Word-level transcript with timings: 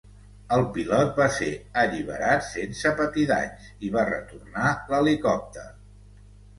El 0.55 0.63
pilot 0.77 1.11
va 1.23 1.27
ser 1.35 1.49
alliberat 1.83 2.49
sense 2.49 2.95
patir 3.03 3.29
danys 3.35 3.71
i 3.91 3.95
va 3.99 4.09
retornar 4.13 4.77
l'helicòpter. 4.93 5.73